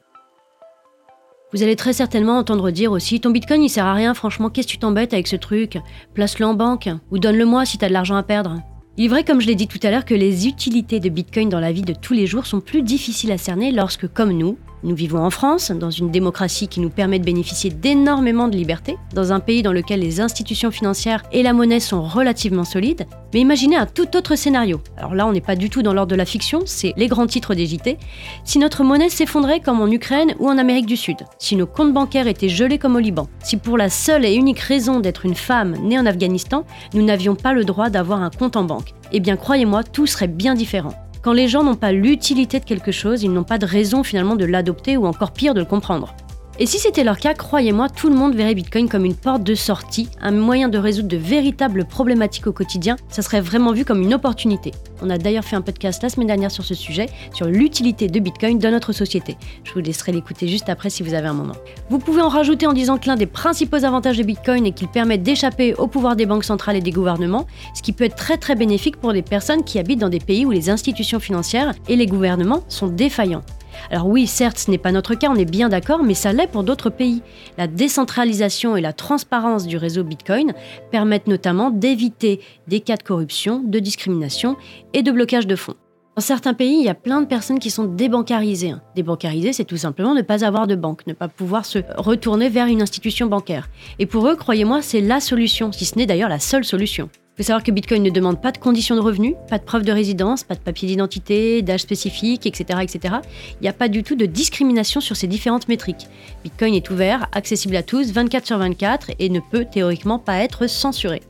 Vous 1.52 1.62
allez 1.62 1.76
très 1.76 1.92
certainement 1.92 2.38
entendre 2.38 2.70
dire 2.70 2.92
aussi 2.92 3.20
ton 3.20 3.30
bitcoin 3.30 3.62
il 3.62 3.68
sert 3.68 3.86
à 3.86 3.94
rien, 3.94 4.14
franchement, 4.14 4.50
qu'est-ce 4.50 4.68
que 4.68 4.72
tu 4.72 4.78
t'embêtes 4.78 5.12
avec 5.12 5.26
ce 5.26 5.36
truc? 5.36 5.78
Place-le 6.14 6.46
en 6.46 6.54
banque 6.54 6.88
ou 7.10 7.18
donne-le-moi 7.18 7.64
si 7.64 7.78
tu 7.78 7.84
as 7.84 7.88
de 7.88 7.92
l'argent 7.92 8.16
à 8.16 8.22
perdre. 8.22 8.56
Il 9.00 9.06
est 9.06 9.08
vrai, 9.08 9.24
comme 9.24 9.40
je 9.40 9.46
l'ai 9.46 9.54
dit 9.54 9.66
tout 9.66 9.80
à 9.82 9.90
l'heure, 9.90 10.04
que 10.04 10.12
les 10.12 10.46
utilités 10.46 11.00
de 11.00 11.08
Bitcoin 11.08 11.48
dans 11.48 11.58
la 11.58 11.72
vie 11.72 11.80
de 11.80 11.94
tous 11.94 12.12
les 12.12 12.26
jours 12.26 12.44
sont 12.44 12.60
plus 12.60 12.82
difficiles 12.82 13.32
à 13.32 13.38
cerner 13.38 13.72
lorsque, 13.72 14.06
comme 14.06 14.32
nous, 14.32 14.58
nous 14.82 14.94
vivons 14.94 15.24
en 15.24 15.30
France, 15.30 15.70
dans 15.70 15.90
une 15.90 16.10
démocratie 16.10 16.68
qui 16.68 16.80
nous 16.80 16.90
permet 16.90 17.18
de 17.18 17.24
bénéficier 17.24 17.70
d'énormément 17.70 18.48
de 18.48 18.56
liberté, 18.56 18.96
dans 19.14 19.32
un 19.32 19.40
pays 19.40 19.62
dans 19.62 19.72
lequel 19.72 20.00
les 20.00 20.20
institutions 20.20 20.70
financières 20.70 21.22
et 21.32 21.42
la 21.42 21.52
monnaie 21.52 21.80
sont 21.80 22.02
relativement 22.02 22.64
solides. 22.64 23.06
Mais 23.34 23.40
imaginez 23.40 23.76
un 23.76 23.86
tout 23.86 24.16
autre 24.16 24.36
scénario. 24.36 24.80
Alors 24.96 25.14
là, 25.14 25.26
on 25.26 25.32
n'est 25.32 25.40
pas 25.40 25.56
du 25.56 25.70
tout 25.70 25.82
dans 25.82 25.92
l'ordre 25.92 26.10
de 26.10 26.16
la 26.16 26.24
fiction, 26.24 26.62
c'est 26.64 26.94
les 26.96 27.08
grands 27.08 27.26
titres 27.26 27.54
des 27.54 27.66
JT. 27.66 27.98
Si 28.44 28.58
notre 28.58 28.82
monnaie 28.82 29.10
s'effondrait 29.10 29.60
comme 29.60 29.80
en 29.80 29.90
Ukraine 29.90 30.34
ou 30.38 30.48
en 30.48 30.58
Amérique 30.58 30.86
du 30.86 30.96
Sud, 30.96 31.18
si 31.38 31.56
nos 31.56 31.66
comptes 31.66 31.92
bancaires 31.92 32.26
étaient 32.26 32.48
gelés 32.48 32.78
comme 32.78 32.96
au 32.96 33.00
Liban, 33.00 33.28
si 33.42 33.56
pour 33.56 33.76
la 33.76 33.90
seule 33.90 34.24
et 34.24 34.34
unique 34.34 34.60
raison 34.60 35.00
d'être 35.00 35.26
une 35.26 35.34
femme 35.34 35.76
née 35.82 35.98
en 35.98 36.06
Afghanistan, 36.06 36.64
nous 36.94 37.02
n'avions 37.02 37.34
pas 37.34 37.52
le 37.52 37.64
droit 37.64 37.90
d'avoir 37.90 38.22
un 38.22 38.30
compte 38.30 38.56
en 38.56 38.64
banque, 38.64 38.94
eh 39.12 39.20
bien 39.20 39.36
croyez-moi, 39.36 39.84
tout 39.84 40.06
serait 40.06 40.28
bien 40.28 40.54
différent. 40.54 40.94
Quand 41.22 41.34
les 41.34 41.48
gens 41.48 41.62
n'ont 41.62 41.76
pas 41.76 41.92
l'utilité 41.92 42.60
de 42.60 42.64
quelque 42.64 42.92
chose, 42.92 43.22
ils 43.22 43.30
n'ont 43.30 43.44
pas 43.44 43.58
de 43.58 43.66
raison 43.66 44.02
finalement 44.02 44.36
de 44.36 44.46
l'adopter 44.46 44.96
ou 44.96 45.06
encore 45.06 45.32
pire 45.32 45.52
de 45.52 45.60
le 45.60 45.66
comprendre. 45.66 46.14
Et 46.62 46.66
si 46.66 46.78
c'était 46.78 47.04
leur 47.04 47.16
cas, 47.16 47.32
croyez-moi, 47.32 47.88
tout 47.88 48.10
le 48.10 48.14
monde 48.14 48.34
verrait 48.34 48.54
Bitcoin 48.54 48.86
comme 48.86 49.06
une 49.06 49.14
porte 49.14 49.42
de 49.42 49.54
sortie, 49.54 50.10
un 50.20 50.30
moyen 50.30 50.68
de 50.68 50.76
résoudre 50.76 51.08
de 51.08 51.16
véritables 51.16 51.86
problématiques 51.86 52.46
au 52.48 52.52
quotidien. 52.52 52.96
Ça 53.08 53.22
serait 53.22 53.40
vraiment 53.40 53.72
vu 53.72 53.86
comme 53.86 54.02
une 54.02 54.12
opportunité. 54.12 54.72
On 55.00 55.08
a 55.08 55.16
d'ailleurs 55.16 55.42
fait 55.42 55.56
un 55.56 55.62
podcast 55.62 56.02
la 56.02 56.10
semaine 56.10 56.26
dernière 56.26 56.50
sur 56.50 56.62
ce 56.62 56.74
sujet, 56.74 57.06
sur 57.32 57.46
l'utilité 57.46 58.08
de 58.08 58.20
Bitcoin 58.20 58.58
dans 58.58 58.70
notre 58.70 58.92
société. 58.92 59.38
Je 59.64 59.72
vous 59.72 59.80
laisserai 59.80 60.12
l'écouter 60.12 60.48
juste 60.48 60.68
après 60.68 60.90
si 60.90 61.02
vous 61.02 61.14
avez 61.14 61.28
un 61.28 61.32
moment. 61.32 61.56
Vous 61.88 61.98
pouvez 61.98 62.20
en 62.20 62.28
rajouter 62.28 62.66
en 62.66 62.74
disant 62.74 62.98
que 62.98 63.06
l'un 63.06 63.16
des 63.16 63.24
principaux 63.24 63.82
avantages 63.82 64.18
de 64.18 64.22
Bitcoin 64.22 64.66
est 64.66 64.72
qu'il 64.72 64.88
permet 64.88 65.16
d'échapper 65.16 65.72
au 65.76 65.86
pouvoir 65.86 66.14
des 66.14 66.26
banques 66.26 66.44
centrales 66.44 66.76
et 66.76 66.82
des 66.82 66.92
gouvernements, 66.92 67.46
ce 67.74 67.80
qui 67.80 67.92
peut 67.92 68.04
être 68.04 68.16
très 68.16 68.36
très 68.36 68.54
bénéfique 68.54 68.98
pour 68.98 69.14
des 69.14 69.22
personnes 69.22 69.64
qui 69.64 69.78
habitent 69.78 70.00
dans 70.00 70.10
des 70.10 70.20
pays 70.20 70.44
où 70.44 70.50
les 70.50 70.68
institutions 70.68 71.20
financières 71.20 71.72
et 71.88 71.96
les 71.96 72.06
gouvernements 72.06 72.64
sont 72.68 72.88
défaillants. 72.88 73.44
Alors 73.90 74.06
oui, 74.06 74.26
certes, 74.26 74.58
ce 74.58 74.70
n'est 74.70 74.78
pas 74.78 74.92
notre 74.92 75.14
cas, 75.14 75.28
on 75.30 75.36
est 75.36 75.50
bien 75.50 75.68
d'accord, 75.68 76.02
mais 76.02 76.14
ça 76.14 76.32
l'est 76.32 76.46
pour 76.46 76.64
d'autres 76.64 76.90
pays. 76.90 77.22
La 77.58 77.66
décentralisation 77.66 78.76
et 78.76 78.80
la 78.80 78.92
transparence 78.92 79.66
du 79.66 79.76
réseau 79.76 80.04
Bitcoin 80.04 80.52
permettent 80.90 81.26
notamment 81.26 81.70
d'éviter 81.70 82.40
des 82.68 82.80
cas 82.80 82.96
de 82.96 83.02
corruption, 83.02 83.62
de 83.64 83.78
discrimination 83.78 84.56
et 84.92 85.02
de 85.02 85.10
blocage 85.12 85.46
de 85.46 85.56
fonds. 85.56 85.76
Dans 86.16 86.22
certains 86.22 86.54
pays, 86.54 86.78
il 86.78 86.84
y 86.84 86.88
a 86.88 86.94
plein 86.94 87.22
de 87.22 87.26
personnes 87.26 87.60
qui 87.60 87.70
sont 87.70 87.84
débancarisées. 87.84 88.74
Débancarisées, 88.96 89.52
c'est 89.52 89.64
tout 89.64 89.76
simplement 89.76 90.12
ne 90.12 90.22
pas 90.22 90.44
avoir 90.44 90.66
de 90.66 90.74
banque, 90.74 91.06
ne 91.06 91.12
pas 91.12 91.28
pouvoir 91.28 91.64
se 91.64 91.78
retourner 91.96 92.48
vers 92.48 92.66
une 92.66 92.82
institution 92.82 93.26
bancaire. 93.26 93.68
Et 94.00 94.06
pour 94.06 94.26
eux, 94.26 94.34
croyez-moi, 94.34 94.82
c'est 94.82 95.00
la 95.00 95.20
solution, 95.20 95.70
si 95.70 95.84
ce 95.84 95.96
n'est 95.96 96.06
d'ailleurs 96.06 96.28
la 96.28 96.40
seule 96.40 96.64
solution. 96.64 97.08
Il 97.14 97.44
faut 97.44 97.46
savoir 97.46 97.62
que 97.62 97.70
Bitcoin 97.70 98.02
ne 98.02 98.10
demande 98.10 98.42
pas 98.42 98.50
de 98.50 98.58
conditions 98.58 98.96
de 98.96 99.00
revenus, 99.00 99.34
pas 99.48 99.58
de 99.58 99.64
preuve 99.64 99.84
de 99.84 99.92
résidence, 99.92 100.42
pas 100.42 100.56
de 100.56 100.60
papier 100.60 100.88
d'identité, 100.88 101.62
d'âge 101.62 101.80
spécifique, 101.80 102.44
etc., 102.44 102.80
etc. 102.82 103.14
Il 103.60 103.62
n'y 103.62 103.68
a 103.68 103.72
pas 103.72 103.88
du 103.88 104.02
tout 104.02 104.16
de 104.16 104.26
discrimination 104.26 105.00
sur 105.00 105.16
ces 105.16 105.28
différentes 105.28 105.68
métriques. 105.68 106.08
Bitcoin 106.42 106.74
est 106.74 106.90
ouvert, 106.90 107.28
accessible 107.32 107.76
à 107.76 107.82
tous, 107.84 108.12
24 108.12 108.46
sur 108.46 108.58
24 108.58 109.12
et 109.20 109.30
ne 109.30 109.40
peut 109.40 109.64
théoriquement 109.64 110.18
pas 110.18 110.38
être 110.38 110.66
censuré. 110.66 111.22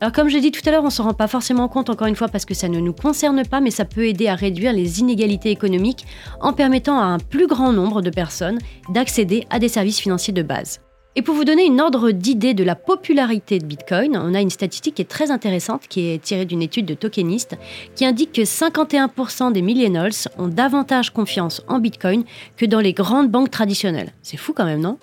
Alors 0.00 0.12
comme 0.12 0.28
je 0.28 0.34
l'ai 0.34 0.42
dit 0.42 0.50
tout 0.50 0.60
à 0.66 0.70
l'heure, 0.70 0.82
on 0.82 0.86
ne 0.86 0.90
s'en 0.90 1.04
rend 1.04 1.14
pas 1.14 1.26
forcément 1.26 1.68
compte 1.68 1.88
encore 1.88 2.06
une 2.06 2.16
fois 2.16 2.28
parce 2.28 2.44
que 2.44 2.52
ça 2.52 2.68
ne 2.68 2.80
nous 2.80 2.92
concerne 2.92 3.42
pas, 3.46 3.60
mais 3.60 3.70
ça 3.70 3.86
peut 3.86 4.06
aider 4.06 4.28
à 4.28 4.34
réduire 4.34 4.74
les 4.74 5.00
inégalités 5.00 5.50
économiques 5.50 6.04
en 6.40 6.52
permettant 6.52 6.98
à 6.98 7.04
un 7.04 7.18
plus 7.18 7.46
grand 7.46 7.72
nombre 7.72 8.02
de 8.02 8.10
personnes 8.10 8.58
d'accéder 8.90 9.46
à 9.48 9.58
des 9.58 9.68
services 9.68 9.98
financiers 9.98 10.34
de 10.34 10.42
base. 10.42 10.80
Et 11.18 11.22
pour 11.22 11.34
vous 11.34 11.44
donner 11.46 11.64
une 11.64 11.80
ordre 11.80 12.10
d'idée 12.10 12.52
de 12.52 12.62
la 12.62 12.74
popularité 12.74 13.58
de 13.58 13.64
Bitcoin, 13.64 14.18
on 14.22 14.34
a 14.34 14.42
une 14.42 14.50
statistique 14.50 14.96
qui 14.96 15.02
est 15.02 15.06
très 15.06 15.30
intéressante, 15.30 15.88
qui 15.88 16.10
est 16.10 16.22
tirée 16.22 16.44
d'une 16.44 16.60
étude 16.60 16.84
de 16.84 16.92
Tokenist, 16.92 17.56
qui 17.94 18.04
indique 18.04 18.32
que 18.32 18.42
51% 18.42 19.50
des 19.50 19.62
millennials 19.62 20.12
ont 20.36 20.48
davantage 20.48 21.08
confiance 21.08 21.62
en 21.68 21.78
Bitcoin 21.78 22.24
que 22.58 22.66
dans 22.66 22.80
les 22.80 22.92
grandes 22.92 23.30
banques 23.30 23.50
traditionnelles. 23.50 24.12
C'est 24.20 24.36
fou 24.36 24.52
quand 24.54 24.66
même, 24.66 24.80
non? 24.80 24.98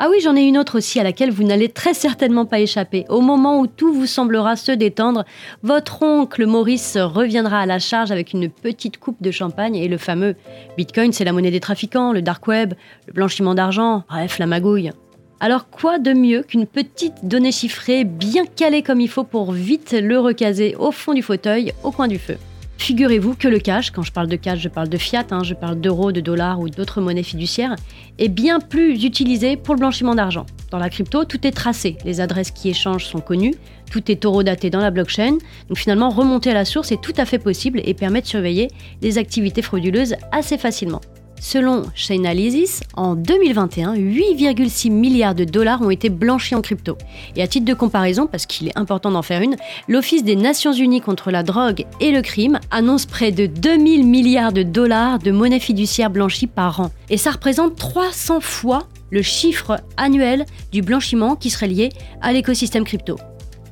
Ah 0.00 0.08
oui, 0.10 0.18
j'en 0.20 0.34
ai 0.34 0.42
une 0.42 0.58
autre 0.58 0.78
aussi 0.78 0.98
à 0.98 1.04
laquelle 1.04 1.30
vous 1.30 1.44
n'allez 1.44 1.68
très 1.68 1.94
certainement 1.94 2.46
pas 2.46 2.58
échapper. 2.58 3.04
Au 3.08 3.20
moment 3.20 3.60
où 3.60 3.68
tout 3.68 3.92
vous 3.92 4.06
semblera 4.06 4.56
se 4.56 4.72
détendre, 4.72 5.24
votre 5.62 6.02
oncle 6.02 6.46
Maurice 6.46 6.98
reviendra 6.98 7.60
à 7.60 7.66
la 7.66 7.78
charge 7.78 8.10
avec 8.10 8.32
une 8.32 8.50
petite 8.50 8.98
coupe 8.98 9.22
de 9.22 9.30
champagne 9.30 9.76
et 9.76 9.86
le 9.86 9.96
fameux 9.96 10.34
Bitcoin, 10.76 11.12
c'est 11.12 11.24
la 11.24 11.32
monnaie 11.32 11.52
des 11.52 11.60
trafiquants, 11.60 12.12
le 12.12 12.22
dark 12.22 12.44
web, 12.48 12.74
le 13.06 13.12
blanchiment 13.12 13.54
d'argent, 13.54 14.02
bref, 14.08 14.40
la 14.40 14.46
magouille. 14.46 14.90
Alors 15.38 15.68
quoi 15.70 16.00
de 16.00 16.12
mieux 16.12 16.42
qu'une 16.42 16.66
petite 16.66 17.26
donnée 17.28 17.52
chiffrée 17.52 18.02
bien 18.02 18.46
calée 18.46 18.82
comme 18.82 19.00
il 19.00 19.08
faut 19.08 19.24
pour 19.24 19.52
vite 19.52 19.92
le 19.92 20.18
recaser 20.18 20.74
au 20.74 20.90
fond 20.90 21.14
du 21.14 21.22
fauteuil, 21.22 21.72
au 21.84 21.92
coin 21.92 22.08
du 22.08 22.18
feu? 22.18 22.36
Figurez-vous 22.84 23.34
que 23.34 23.48
le 23.48 23.60
cash, 23.60 23.92
quand 23.92 24.02
je 24.02 24.12
parle 24.12 24.28
de 24.28 24.36
cash, 24.36 24.58
je 24.58 24.68
parle 24.68 24.90
de 24.90 24.98
fiat, 24.98 25.24
hein, 25.30 25.42
je 25.42 25.54
parle 25.54 25.80
d'euros, 25.80 26.12
de 26.12 26.20
dollars 26.20 26.60
ou 26.60 26.68
d'autres 26.68 27.00
monnaies 27.00 27.22
fiduciaires, 27.22 27.76
est 28.18 28.28
bien 28.28 28.60
plus 28.60 29.02
utilisé 29.04 29.56
pour 29.56 29.74
le 29.74 29.78
blanchiment 29.78 30.14
d'argent. 30.14 30.44
Dans 30.70 30.76
la 30.76 30.90
crypto, 30.90 31.24
tout 31.24 31.46
est 31.46 31.52
tracé, 31.52 31.96
les 32.04 32.20
adresses 32.20 32.50
qui 32.50 32.68
échangent 32.68 33.06
sont 33.06 33.22
connues, 33.22 33.54
tout 33.90 34.10
est 34.10 34.26
daté 34.44 34.68
dans 34.68 34.80
la 34.80 34.90
blockchain, 34.90 35.38
donc 35.68 35.78
finalement 35.78 36.10
remonter 36.10 36.50
à 36.50 36.54
la 36.54 36.66
source 36.66 36.92
est 36.92 37.00
tout 37.00 37.14
à 37.16 37.24
fait 37.24 37.38
possible 37.38 37.80
et 37.86 37.94
permet 37.94 38.20
de 38.20 38.26
surveiller 38.26 38.68
les 39.00 39.16
activités 39.16 39.62
frauduleuses 39.62 40.16
assez 40.30 40.58
facilement. 40.58 41.00
Selon 41.40 41.82
Chainalysis, 41.94 42.80
en 42.94 43.14
2021, 43.14 43.94
8,6 43.94 44.90
milliards 44.90 45.34
de 45.34 45.44
dollars 45.44 45.82
ont 45.82 45.90
été 45.90 46.08
blanchis 46.08 46.54
en 46.54 46.62
crypto. 46.62 46.96
Et 47.36 47.42
à 47.42 47.46
titre 47.46 47.66
de 47.66 47.74
comparaison, 47.74 48.26
parce 48.26 48.46
qu'il 48.46 48.68
est 48.68 48.78
important 48.78 49.10
d'en 49.10 49.22
faire 49.22 49.42
une, 49.42 49.56
l'Office 49.88 50.24
des 50.24 50.36
Nations 50.36 50.72
Unies 50.72 51.00
contre 51.00 51.30
la 51.30 51.42
drogue 51.42 51.84
et 52.00 52.12
le 52.12 52.22
crime 52.22 52.58
annonce 52.70 53.06
près 53.06 53.30
de 53.30 53.46
2000 53.46 54.06
milliards 54.06 54.52
de 54.52 54.62
dollars 54.62 55.18
de 55.18 55.30
monnaie 55.30 55.60
fiduciaire 55.60 56.10
blanchie 56.10 56.46
par 56.46 56.80
an. 56.80 56.90
Et 57.10 57.16
ça 57.18 57.32
représente 57.32 57.76
300 57.76 58.40
fois 58.40 58.88
le 59.10 59.22
chiffre 59.22 59.80
annuel 59.96 60.46
du 60.72 60.82
blanchiment 60.82 61.36
qui 61.36 61.50
serait 61.50 61.68
lié 61.68 61.90
à 62.20 62.32
l'écosystème 62.32 62.84
crypto. 62.84 63.16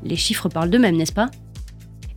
Les 0.04 0.16
chiffres 0.16 0.48
parlent 0.48 0.70
d'eux-mêmes, 0.70 0.96
n'est-ce 0.96 1.12
pas? 1.12 1.30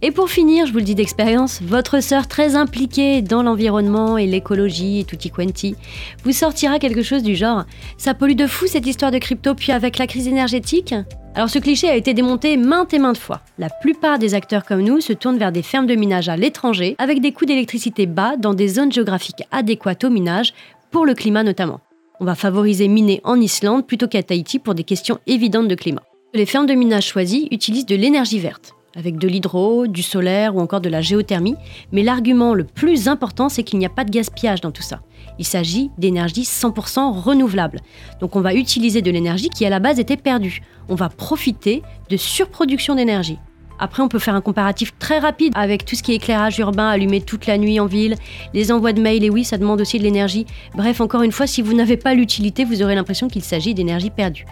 Et 0.06 0.12
pour 0.12 0.30
finir, 0.30 0.68
je 0.68 0.72
vous 0.72 0.78
le 0.78 0.84
dis 0.84 0.94
d'expérience, 0.94 1.64
votre 1.64 2.00
sœur 2.00 2.28
très 2.28 2.56
impliquée 2.56 3.24
dans 3.24 3.42
l'environnement 3.42 4.20
et 4.20 4.28
l'écologie 4.28 5.00
et 5.00 5.04
tutti 5.04 5.32
quanti 5.32 5.76
vous 6.24 6.32
sortira 6.32 6.78
quelque 6.78 7.02
chose 7.02 7.24
du 7.24 7.34
genre 7.34 7.64
Ça 7.98 8.14
pollue 8.14 8.36
de 8.36 8.46
fou 8.46 8.68
cette 8.68 8.86
histoire 8.86 9.10
de 9.10 9.18
crypto, 9.18 9.56
puis 9.56 9.72
avec 9.72 9.98
la 9.98 10.06
crise 10.06 10.28
énergétique? 10.28 10.94
Alors 11.34 11.50
ce 11.50 11.58
cliché 11.58 11.90
a 11.90 11.96
été 11.96 12.14
démonté 12.14 12.56
maintes 12.56 12.94
et 12.94 13.00
maintes 13.00 13.18
fois. 13.18 13.42
La 13.58 13.72
plupart 13.72 14.20
des 14.20 14.36
acteurs 14.36 14.64
comme 14.64 14.84
nous 14.84 15.02
se 15.02 15.12
tournent 15.12 15.40
vers 15.40 15.52
des 15.52 15.64
fermes 15.64 15.88
de 15.88 15.96
minage 15.96 16.30
à 16.30 16.38
l'étranger 16.38 16.96
avec 17.00 17.20
des 17.20 17.32
coûts 17.32 17.46
d'électricité 17.46 18.06
bas 18.06 18.38
dans 18.38 18.54
des 18.54 18.68
zones 18.68 18.92
géographiques 18.92 19.42
adéquates 19.52 20.04
au 20.04 20.12
minage, 20.12 20.54
pour 20.92 21.08
le 21.08 21.16
climat 21.16 21.42
notamment. 21.42 21.80
On 22.20 22.26
va 22.26 22.36
favoriser 22.36 22.88
miner 22.90 23.22
en 23.24 23.42
Islande 23.42 23.88
plutôt 23.88 24.08
qu'à 24.08 24.22
Tahiti 24.22 24.60
pour 24.60 24.76
des 24.76 24.84
questions 24.84 25.18
évidentes 25.26 25.68
de 25.68 25.74
climat. 25.74 26.04
Les 26.36 26.46
fermes 26.46 26.68
de 26.68 26.76
minage 26.76 27.08
choisies 27.08 27.48
utilisent 27.50 27.88
de 27.88 27.96
l'énergie 27.96 28.38
verte 28.38 28.76
avec 28.96 29.18
de 29.18 29.28
l'hydro, 29.28 29.88
du 29.88 30.02
solaire 30.02 30.56
ou 30.56 30.62
encore 30.62 30.82
de 30.82 30.90
la 30.90 31.02
géothermie, 31.02 31.56
mais 31.92 32.04
l'argument 32.04 32.54
le 32.54 32.64
plus 32.64 33.08
important, 33.08 33.50
c'est 33.50 33.64
qu'il 33.64 33.78
n'y 33.78 33.86
a 33.86 33.90
pas 33.90 34.06
de 34.06 34.12
gaspillage 34.12 34.62
dans 34.62 34.72
tout 34.72 34.82
ça. 34.82 35.02
Il 35.38 35.46
s'agit 35.46 35.92
d'énergie 35.98 36.44
100% 36.44 37.20
renouvelable. 37.20 37.82
Donc 38.22 38.36
on 38.36 38.42
va 38.42 38.54
utiliser 38.54 39.02
de 39.02 39.12
l'énergie 39.12 39.50
qui 39.50 39.66
à 39.66 39.70
la 39.70 39.80
base 39.80 40.00
était 40.00 40.18
perdue. 40.18 40.62
On 40.88 40.96
va 40.96 41.10
profiter 41.10 41.84
de 42.10 42.18
surproduction 42.18 42.96
d'énergie. 42.96 43.38
Après, 43.80 44.02
on 44.02 44.08
peut 44.08 44.20
faire 44.20 44.36
un 44.36 44.42
comparatif 44.42 44.94
très 45.00 45.20
rapide 45.20 45.54
avec 45.56 45.86
tout 45.86 45.96
ce 45.96 46.04
qui 46.04 46.14
est 46.14 46.16
éclairage 46.16 46.58
urbain 46.60 46.88
allumé 46.88 47.22
toute 47.22 47.46
la 47.46 47.58
nuit 47.58 47.80
en 47.80 47.86
ville, 47.86 48.16
les 48.54 48.72
envois 48.72 48.94
de 48.94 49.02
mails, 49.02 49.24
et 49.24 49.30
oui, 49.30 49.44
ça 49.44 49.58
demande 49.58 49.82
aussi 49.82 49.98
de 49.98 50.04
l'énergie. 50.04 50.46
Bref, 50.76 51.02
encore 51.02 51.24
une 51.24 51.32
fois, 51.32 51.48
si 51.48 51.62
vous 51.62 51.74
n'avez 51.74 51.98
pas 51.98 52.14
l'utilité, 52.14 52.64
vous 52.64 52.82
aurez 52.84 52.96
l'impression 52.96 53.28
qu'il 53.28 53.44
s'agit 53.44 53.74
d'énergie 53.74 54.10
perdue. 54.10 54.46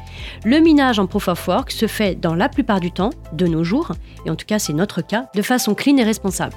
Le 0.43 0.59
minage 0.59 0.99
en 0.99 1.07
proof 1.07 1.27
of 1.27 1.47
work 1.47 1.71
se 1.71 1.87
fait 1.87 2.15
dans 2.15 2.35
la 2.35 2.49
plupart 2.49 2.79
du 2.79 2.91
temps, 2.91 3.11
de 3.33 3.47
nos 3.47 3.63
jours, 3.63 3.91
et 4.25 4.29
en 4.29 4.35
tout 4.35 4.45
cas 4.45 4.59
c'est 4.59 4.73
notre 4.73 5.01
cas, 5.01 5.25
de 5.35 5.41
façon 5.41 5.73
clean 5.73 5.97
et 5.97 6.03
responsable. 6.03 6.55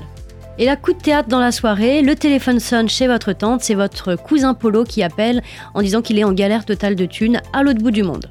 Et 0.59 0.65
la 0.65 0.77
coup 0.77 0.95
de 0.95 0.99
théâtre 0.99 1.29
dans 1.29 1.41
la 1.41 1.53
soirée, 1.53 2.01
le 2.01 2.15
téléphone 2.15 2.61
sonne 2.61 2.89
chez 2.89 3.07
votre 3.07 3.35
tante, 3.35 3.61
c'est 3.61 3.75
votre 3.75 4.17
cousin 4.17 4.55
Polo 4.55 4.85
qui 4.85 5.03
appelle 5.03 5.43
en 5.75 5.83
disant 5.83 6.01
qu'il 6.01 6.19
est 6.19 6.25
en 6.25 6.33
galère 6.33 6.65
totale 6.65 6.97
de 6.97 7.05
thunes 7.05 7.43
à 7.53 7.63
l'autre 7.63 7.81
bout 7.81 7.91
du 7.91 8.03
monde. 8.03 8.31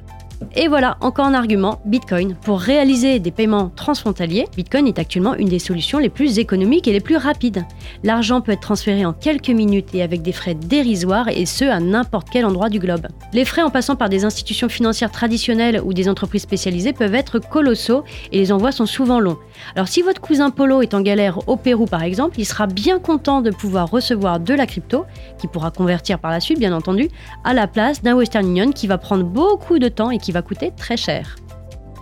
Et 0.54 0.68
voilà, 0.68 0.96
encore 1.00 1.26
un 1.26 1.34
argument, 1.34 1.80
Bitcoin. 1.84 2.34
Pour 2.34 2.60
réaliser 2.60 3.18
des 3.18 3.30
paiements 3.30 3.70
transfrontaliers, 3.74 4.46
Bitcoin 4.56 4.86
est 4.86 4.98
actuellement 4.98 5.34
une 5.34 5.48
des 5.48 5.58
solutions 5.58 5.98
les 5.98 6.08
plus 6.08 6.38
économiques 6.38 6.88
et 6.88 6.92
les 6.92 7.00
plus 7.00 7.16
rapides. 7.16 7.64
L'argent 8.04 8.40
peut 8.40 8.52
être 8.52 8.60
transféré 8.60 9.04
en 9.04 9.12
quelques 9.12 9.50
minutes 9.50 9.94
et 9.94 10.02
avec 10.02 10.22
des 10.22 10.32
frais 10.32 10.54
dérisoires 10.54 11.28
et 11.28 11.46
ce 11.46 11.64
à 11.64 11.80
n'importe 11.80 12.28
quel 12.30 12.46
endroit 12.46 12.68
du 12.68 12.78
globe. 12.78 13.06
Les 13.32 13.44
frais 13.44 13.62
en 13.62 13.70
passant 13.70 13.96
par 13.96 14.08
des 14.08 14.24
institutions 14.24 14.68
financières 14.68 15.10
traditionnelles 15.10 15.80
ou 15.84 15.92
des 15.92 16.08
entreprises 16.08 16.42
spécialisées 16.42 16.92
peuvent 16.92 17.14
être 17.14 17.38
colossaux 17.38 18.04
et 18.32 18.38
les 18.38 18.52
envois 18.52 18.72
sont 18.72 18.86
souvent 18.86 19.20
longs. 19.20 19.38
Alors 19.74 19.88
si 19.88 20.02
votre 20.02 20.20
cousin 20.20 20.50
Polo 20.50 20.82
est 20.82 20.94
en 20.94 21.00
galère 21.00 21.48
au 21.48 21.56
Pérou 21.56 21.86
par 21.86 22.02
exemple, 22.02 22.38
il 22.38 22.44
sera 22.44 22.66
bien 22.66 22.98
content 22.98 23.42
de 23.42 23.50
pouvoir 23.50 23.90
recevoir 23.90 24.40
de 24.40 24.54
la 24.54 24.66
crypto, 24.66 25.04
qui 25.38 25.48
pourra 25.48 25.70
convertir 25.70 26.18
par 26.18 26.30
la 26.30 26.40
suite 26.40 26.58
bien 26.58 26.74
entendu, 26.74 27.08
à 27.44 27.54
la 27.54 27.66
place 27.66 28.02
d'un 28.02 28.14
Western 28.14 28.46
Union 28.46 28.72
qui 28.72 28.86
va 28.86 28.98
prendre 28.98 29.24
beaucoup 29.24 29.78
de 29.78 29.88
temps 29.88 30.10
et 30.10 30.18
qui 30.18 30.25
va 30.32 30.42
coûter 30.42 30.72
très 30.76 30.96
cher. 30.96 31.36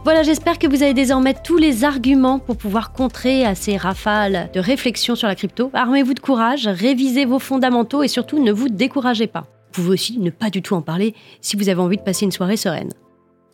Voilà, 0.05 0.23
j'espère 0.23 0.59
que 0.59 0.67
vous 0.67 0.83
avez 0.83 0.93
désormais 0.93 1.33
tous 1.33 1.57
les 1.57 1.83
arguments 1.83 2.39
pour 2.39 2.59
pouvoir 2.59 2.93
contrer 2.93 3.47
à 3.47 3.55
ces 3.55 3.79
rafales 3.79 4.51
de 4.53 4.61
réflexion 4.61 5.15
sur 5.15 5.29
la 5.29 5.35
crypto. 5.35 5.71
Armez-vous 5.73 6.13
de 6.13 6.21
courage, 6.21 6.67
révisez 6.69 7.25
vos 7.25 7.39
fondamentaux 7.39 8.03
et 8.03 8.09
surtout 8.09 8.43
ne 8.43 8.53
vous 8.53 8.69
découragez 8.69 9.27
pas. 9.27 9.47
Vous 9.73 9.83
pouvez 9.83 9.95
aussi 9.95 10.19
ne 10.19 10.29
pas 10.29 10.51
du 10.51 10.61
tout 10.61 10.75
en 10.75 10.83
parler 10.83 11.15
si 11.41 11.57
vous 11.57 11.71
avez 11.71 11.81
envie 11.81 11.97
de 11.97 12.03
passer 12.03 12.27
une 12.27 12.33
soirée 12.33 12.59
sereine. 12.59 12.91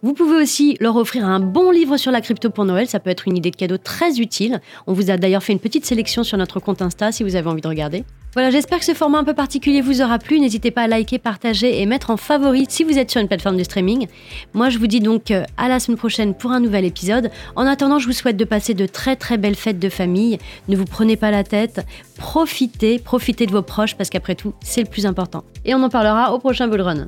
Vous 0.03 0.13
pouvez 0.13 0.43
aussi 0.43 0.77
leur 0.81 0.97
offrir 0.97 1.25
un 1.25 1.39
bon 1.39 1.71
livre 1.71 1.97
sur 1.99 2.11
la 2.11 2.21
crypto 2.21 2.51
pour 2.51 2.65
Noël, 2.65 2.89
ça 2.89 2.99
peut 2.99 3.11
être 3.11 3.29
une 3.29 3.37
idée 3.37 3.53
de 3.53 3.57
cadeau 3.57 3.79
très 3.79 4.19
utile. 4.19 4.61
On 4.89 4.93
vous 4.93 5.11
a 5.11 5.19
d'ailleurs 5.19 5.45
fait 5.45 5.53
une 5.53 5.61
petite 5.61 5.87
sélection 5.87 6.25
sur 6.25 6.37
notre 6.37 6.59
compte 6.59 6.83
Insta 6.83 7.13
si 7.13 7.23
vous 7.23 7.37
avez 7.37 7.49
envie 7.49 7.63
de 7.63 7.69
regarder. 7.69 8.05
Voilà, 8.33 8.51
j'espère 8.51 8.79
que 8.79 8.85
ce 8.85 8.95
format 8.95 9.19
un 9.19 9.25
peu 9.25 9.35
particulier 9.35 9.81
vous 9.81 10.03
aura 10.03 10.21
plu. 10.21 10.39
N'hésitez 10.39 10.71
pas 10.71 10.83
à 10.83 10.87
liker, 10.87 11.19
partager 11.19 11.81
et 11.81 11.87
mettre 11.87 12.11
en 12.11 12.17
favori 12.17 12.65
si 12.69 12.85
vous 12.85 12.97
êtes 12.97 13.11
sur 13.11 13.21
une 13.21 13.27
plateforme 13.27 13.57
de 13.57 13.65
streaming. 13.65 14.07
Moi, 14.55 14.69
je 14.69 14.79
vous 14.79 14.87
dis 14.87 15.01
donc 15.01 15.33
euh, 15.33 15.43
à 15.57 15.69
la 15.69 15.81
semaine 15.81 15.99
prochaine 15.99 16.35
pour 16.35 16.53
un 16.53 16.61
nouvel 16.61 16.85
épisode. 16.85 17.33
En 17.57 17.67
attendant, 17.67 17.99
je 17.99 18.07
vous 18.07 18.13
souhaite 18.13 18.37
de 18.37 18.45
passer 18.45 18.73
de 18.73 18.87
très 18.87 19.17
très 19.17 19.37
belles 19.37 19.57
fêtes 19.57 19.81
de 19.81 19.89
famille. 19.89 20.39
Ne 20.69 20.77
vous 20.77 20.85
prenez 20.85 21.17
pas 21.17 21.33
la 21.33 21.43
tête. 21.43 21.85
Profitez, 22.19 23.01
profitez 23.01 23.47
de 23.47 23.51
vos 23.51 23.63
proches 23.63 23.97
parce 23.97 24.11
qu'après 24.11 24.37
tout, 24.37 24.55
c'est 24.63 24.83
le 24.83 24.89
plus 24.89 25.07
important. 25.07 25.43
Et 25.65 25.75
on 25.75 25.83
en 25.83 25.89
parlera 25.89 26.33
au 26.33 26.39
prochain 26.39 26.69
Bullrun. 26.69 27.07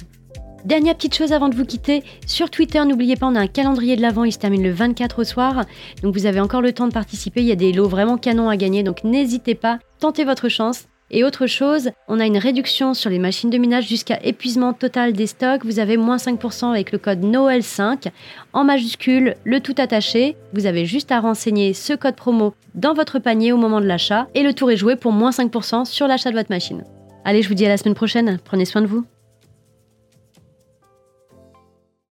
Dernière 0.64 0.96
petite 0.96 1.14
chose 1.14 1.32
avant 1.32 1.48
de 1.48 1.56
vous 1.56 1.64
quitter, 1.64 2.04
sur 2.26 2.48
Twitter, 2.48 2.84
n'oubliez 2.84 3.16
pas, 3.16 3.26
on 3.26 3.34
a 3.34 3.40
un 3.40 3.48
calendrier 3.48 3.96
de 3.96 4.02
l'avant, 4.02 4.22
il 4.22 4.30
se 4.30 4.38
termine 4.38 4.62
le 4.62 4.70
24 4.70 5.20
au 5.20 5.24
soir, 5.24 5.64
donc 6.04 6.14
vous 6.14 6.24
avez 6.24 6.38
encore 6.38 6.62
le 6.62 6.72
temps 6.72 6.86
de 6.86 6.92
participer, 6.92 7.40
il 7.40 7.48
y 7.48 7.52
a 7.52 7.56
des 7.56 7.72
lots 7.72 7.88
vraiment 7.88 8.16
canons 8.16 8.48
à 8.48 8.56
gagner, 8.56 8.84
donc 8.84 9.02
n'hésitez 9.02 9.56
pas, 9.56 9.80
tentez 9.98 10.24
votre 10.24 10.48
chance. 10.48 10.84
Et 11.12 11.24
autre 11.24 11.46
chose, 11.46 11.90
on 12.08 12.18
a 12.18 12.26
une 12.26 12.38
réduction 12.38 12.94
sur 12.94 13.10
les 13.10 13.18
machines 13.18 13.50
de 13.50 13.58
minage 13.58 13.86
jusqu'à 13.86 14.18
épuisement 14.24 14.72
total 14.72 15.12
des 15.12 15.26
stocks. 15.26 15.64
Vous 15.64 15.78
avez 15.78 15.98
moins 15.98 16.16
5% 16.16 16.70
avec 16.70 16.90
le 16.90 16.98
code 16.98 17.22
Noël5 17.22 18.08
en 18.54 18.64
majuscule, 18.64 19.36
le 19.44 19.60
tout 19.60 19.74
attaché. 19.76 20.36
Vous 20.54 20.64
avez 20.64 20.86
juste 20.86 21.12
à 21.12 21.20
renseigner 21.20 21.74
ce 21.74 21.92
code 21.92 22.16
promo 22.16 22.54
dans 22.74 22.94
votre 22.94 23.18
panier 23.18 23.52
au 23.52 23.58
moment 23.58 23.82
de 23.82 23.86
l'achat 23.86 24.26
et 24.34 24.42
le 24.42 24.54
tour 24.54 24.70
est 24.70 24.76
joué 24.78 24.96
pour 24.96 25.12
moins 25.12 25.30
5% 25.30 25.84
sur 25.84 26.08
l'achat 26.08 26.30
de 26.30 26.36
votre 26.36 26.50
machine. 26.50 26.82
Allez, 27.26 27.42
je 27.42 27.48
vous 27.48 27.54
dis 27.54 27.66
à 27.66 27.68
la 27.68 27.76
semaine 27.76 27.94
prochaine. 27.94 28.38
Prenez 28.42 28.64
soin 28.64 28.80
de 28.80 28.86
vous. 28.86 29.04